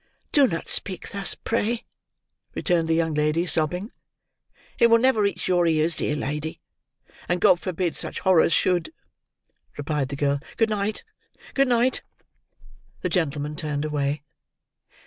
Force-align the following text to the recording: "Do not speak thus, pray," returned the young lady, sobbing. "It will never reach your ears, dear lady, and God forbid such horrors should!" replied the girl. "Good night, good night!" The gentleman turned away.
"Do 0.31 0.47
not 0.47 0.67
speak 0.67 1.11
thus, 1.11 1.35
pray," 1.35 1.85
returned 2.55 2.87
the 2.87 2.95
young 2.95 3.13
lady, 3.13 3.45
sobbing. 3.45 3.91
"It 4.79 4.87
will 4.87 4.97
never 4.97 5.21
reach 5.21 5.47
your 5.47 5.67
ears, 5.67 5.95
dear 5.95 6.15
lady, 6.15 6.59
and 7.29 7.39
God 7.39 7.59
forbid 7.59 7.95
such 7.95 8.21
horrors 8.21 8.51
should!" 8.51 8.91
replied 9.77 10.09
the 10.09 10.15
girl. 10.15 10.39
"Good 10.57 10.71
night, 10.71 11.03
good 11.53 11.67
night!" 11.67 12.01
The 13.01 13.09
gentleman 13.09 13.55
turned 13.55 13.85
away. 13.85 14.23